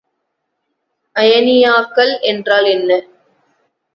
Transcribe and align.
அயனியாக்கல் 1.15 2.13
என்றால் 2.21 2.65
என்ன? 2.65 2.89